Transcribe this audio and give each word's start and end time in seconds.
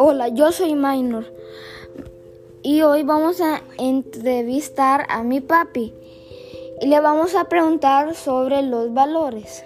Hola, 0.00 0.28
yo 0.28 0.52
soy 0.52 0.76
Minor 0.76 1.24
y 2.62 2.82
hoy 2.82 3.02
vamos 3.02 3.40
a 3.40 3.62
entrevistar 3.78 5.04
a 5.08 5.24
mi 5.24 5.40
papi 5.40 5.92
y 6.80 6.86
le 6.86 7.00
vamos 7.00 7.34
a 7.34 7.48
preguntar 7.48 8.14
sobre 8.14 8.62
los 8.62 8.94
valores. 8.94 9.64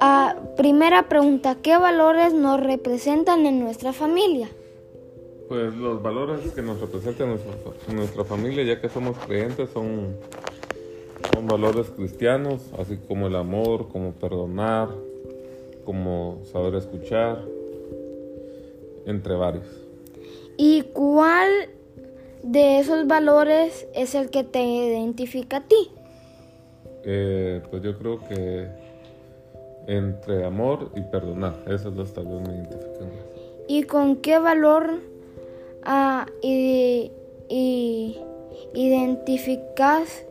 Ah, 0.00 0.36
primera 0.56 1.10
pregunta, 1.10 1.56
¿qué 1.56 1.76
valores 1.76 2.32
nos 2.32 2.60
representan 2.60 3.44
en 3.44 3.60
nuestra 3.60 3.92
familia? 3.92 4.48
Pues 5.50 5.74
los 5.74 6.02
valores 6.02 6.50
que 6.52 6.62
nos 6.62 6.80
representan 6.80 7.36
en 7.88 7.96
nuestra, 7.96 8.24
familia, 8.24 8.64
ya 8.64 8.80
que 8.80 8.88
somos 8.88 9.18
creyentes, 9.18 9.68
son, 9.68 10.16
son 11.34 11.46
valores 11.46 11.90
cristianos, 11.90 12.62
así 12.78 12.96
como 13.06 13.26
el 13.26 13.36
amor, 13.36 13.88
como 13.88 14.12
perdonar, 14.12 14.88
como 15.84 16.38
saber 16.50 16.76
escuchar, 16.76 17.44
entre 19.10 19.34
varios. 19.34 19.66
¿Y 20.56 20.82
cuál 20.92 21.48
de 22.42 22.78
esos 22.80 23.06
valores 23.06 23.86
es 23.94 24.14
el 24.14 24.30
que 24.30 24.44
te 24.44 24.62
identifica 24.62 25.58
a 25.58 25.68
ti? 25.68 25.90
Eh, 27.04 27.62
pues 27.70 27.82
yo 27.82 27.98
creo 27.98 28.20
que 28.28 28.68
entre 29.86 30.44
amor 30.44 30.90
y 30.94 31.00
perdonar, 31.00 31.54
esos 31.66 31.94
dos 31.94 32.12
tal 32.12 32.26
vez 32.26 32.46
me 32.46 32.54
identifican 32.56 33.10
¿Y 33.66 33.84
con 33.84 34.16
qué 34.16 34.38
valor 34.38 35.00
ah, 35.82 36.26
y, 36.42 37.10
identificas 38.74 40.24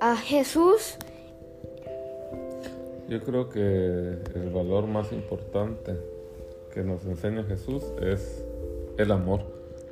a 0.00 0.16
Jesús? 0.16 0.96
Yo 3.08 3.20
creo 3.22 3.48
que 3.48 3.60
el 3.60 4.50
valor 4.54 4.86
más 4.86 5.12
importante 5.12 5.96
que 6.72 6.82
nos 6.82 7.04
enseña 7.04 7.44
Jesús 7.44 7.82
es 8.00 8.44
el 8.96 9.12
amor. 9.12 9.40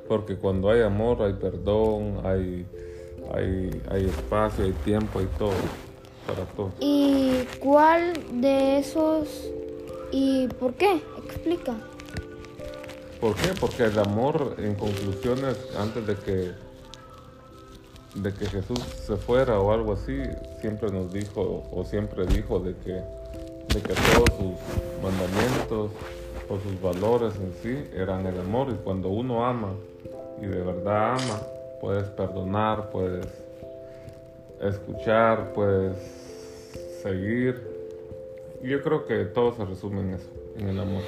Porque 0.07 0.35
cuando 0.35 0.69
hay 0.69 0.81
amor 0.81 1.21
hay 1.21 1.33
perdón, 1.33 2.21
hay, 2.23 2.65
hay, 3.33 3.81
hay 3.89 4.05
espacio, 4.05 4.65
hay 4.65 4.73
tiempo, 4.83 5.19
hay 5.19 5.27
todo 5.37 5.51
para 6.25 6.45
todo. 6.55 6.71
¿Y 6.79 7.43
cuál 7.59 8.13
de 8.41 8.79
esos 8.79 9.51
y 10.11 10.47
por 10.47 10.73
qué? 10.73 11.01
Explica. 11.23 11.75
¿Por 13.19 13.35
qué? 13.35 13.49
Porque 13.59 13.83
el 13.83 13.99
amor, 13.99 14.55
en 14.57 14.75
conclusiones, 14.75 15.57
antes 15.77 16.07
de 16.07 16.15
que, 16.15 16.51
de 18.15 18.33
que 18.33 18.45
Jesús 18.45 18.79
se 19.05 19.17
fuera 19.17 19.59
o 19.59 19.71
algo 19.71 19.93
así, 19.93 20.21
siempre 20.61 20.89
nos 20.89 21.11
dijo, 21.11 21.63
o 21.71 21.83
siempre 21.83 22.25
dijo, 22.25 22.59
de 22.59 22.75
que, 22.77 22.93
de 22.93 23.81
que 23.81 23.93
todos 23.93 24.29
sus 24.37 25.03
mandamientos 25.03 25.91
o 26.49 26.59
sus 26.59 26.81
valores 26.81 27.35
en 27.35 27.53
sí 27.61 27.89
eran 27.95 28.25
el 28.25 28.39
amor. 28.39 28.69
Y 28.71 28.83
cuando 28.83 29.09
uno 29.09 29.45
ama 29.45 29.73
y 30.41 30.47
de 30.47 30.61
verdad 30.61 31.13
ama, 31.13 31.41
puedes 31.79 32.07
perdonar, 32.09 32.89
puedes 32.89 33.27
escuchar, 34.61 35.53
puedes 35.53 35.95
seguir. 37.03 37.61
Yo 38.63 38.81
creo 38.81 39.05
que 39.05 39.25
todo 39.25 39.55
se 39.55 39.63
resume 39.63 40.01
en 40.01 40.13
eso, 40.15 40.29
en 40.57 40.69
el 40.69 40.79
amor. 40.79 41.03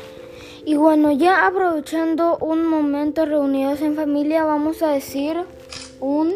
Y 0.63 0.75
bueno, 0.75 1.11
ya 1.11 1.47
aprovechando 1.47 2.37
un 2.37 2.65
momento 2.65 3.25
reunidos 3.25 3.81
en 3.81 3.95
familia, 3.95 4.45
vamos 4.45 4.81
a 4.83 4.91
decir 4.91 5.37
un 5.99 6.33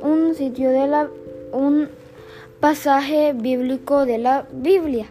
un 0.00 0.34
sitio 0.34 0.70
de 0.70 0.86
la 0.86 1.10
un 1.52 1.88
pasaje 2.60 3.32
bíblico 3.34 4.04
de 4.04 4.18
la 4.18 4.46
Biblia. 4.52 5.06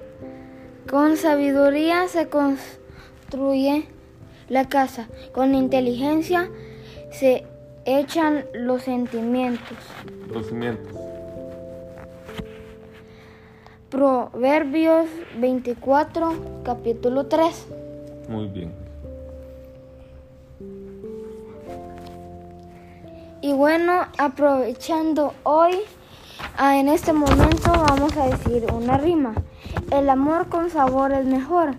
Con 0.90 1.18
sabiduría 1.18 2.08
se 2.08 2.28
construye 2.28 3.86
la 4.50 4.68
casa, 4.68 5.08
con 5.34 5.56
inteligencia 5.56 6.50
se 7.12 7.46
echan 7.86 8.46
los 8.54 8.84
sentimientos. 8.84 9.78
Los 10.32 10.48
cimientos. 10.48 10.94
Proverbios 13.90 15.08
24, 15.40 16.64
capítulo 16.64 17.28
3. 17.28 17.68
Muy 18.28 18.48
bien. 18.48 18.74
Y 23.40 23.54
bueno, 23.54 24.08
aprovechando 24.18 25.34
hoy, 25.44 25.78
ah, 26.58 26.78
en 26.78 26.90
este 26.90 27.14
momento 27.14 27.72
vamos 27.72 28.16
a 28.18 28.28
decir 28.28 28.66
una 28.74 28.98
rima. 28.98 29.34
El 29.92 30.10
amor 30.10 30.50
con 30.50 30.70
sabor 30.70 31.14
es 31.14 31.26
mejor. 31.26 31.76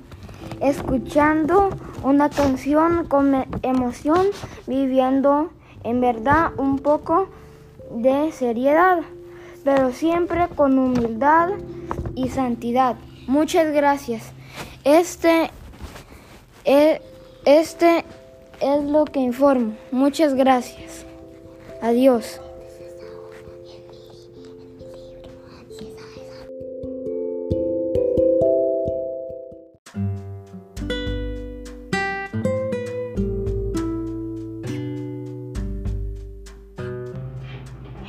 Escuchando 0.60 1.70
una 2.02 2.30
canción 2.30 3.06
con 3.06 3.46
emoción, 3.62 4.26
viviendo 4.66 5.50
en 5.84 6.00
verdad 6.00 6.52
un 6.56 6.78
poco 6.78 7.28
de 7.90 8.32
seriedad, 8.32 9.00
pero 9.64 9.92
siempre 9.92 10.48
con 10.48 10.78
humildad 10.78 11.50
y 12.14 12.28
santidad. 12.28 12.96
Muchas 13.26 13.72
gracias. 13.72 14.32
Este, 14.84 15.50
eh, 16.64 17.02
este 17.44 18.04
es 18.60 18.84
lo 18.84 19.04
que 19.04 19.20
informo. 19.20 19.74
Muchas 19.90 20.34
gracias. 20.34 21.04
Adiós. 21.82 22.40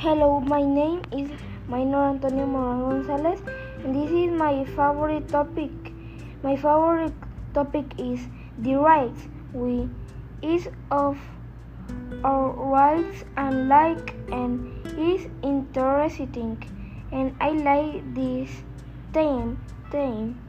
Hello, 0.00 0.40
my 0.40 0.62
name 0.62 1.02
is 1.12 1.28
Minor 1.68 2.08
Antonio 2.08 2.46
Moran 2.46 3.04
Gonzalez, 3.04 3.42
and 3.84 3.94
this 3.94 4.10
is 4.10 4.30
my 4.32 4.64
favorite 4.64 5.28
topic. 5.28 5.92
My 6.42 6.56
favorite 6.56 7.12
topic 7.52 7.84
is 7.98 8.24
the 8.56 8.76
rights. 8.76 9.28
We 9.52 9.90
is 10.40 10.70
of 10.90 11.18
our 12.24 12.48
rights 12.48 13.26
and 13.36 13.68
like 13.68 14.16
and 14.32 14.72
is 14.96 15.28
interesting, 15.42 16.56
and 17.12 17.36
I 17.38 17.50
like 17.50 18.00
this 18.14 18.48
theme. 19.12 19.60
theme. 19.92 20.40